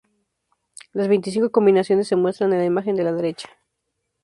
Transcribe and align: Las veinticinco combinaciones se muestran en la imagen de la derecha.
Las 0.93 1.07
veinticinco 1.07 1.51
combinaciones 1.51 2.07
se 2.07 2.15
muestran 2.15 2.51
en 2.53 2.57
la 2.57 2.65
imagen 2.65 2.95
de 2.95 3.03
la 3.03 3.13
derecha. 3.13 3.47